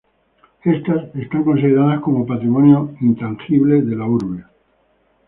Estas, 0.65 1.11
son 1.31 1.43
consideradas 1.43 1.99
como 2.01 2.25
patrimonio 2.25 2.89
intangible 3.01 3.83
de 3.83 3.95
la 3.95 4.05
urbe. 4.07 4.45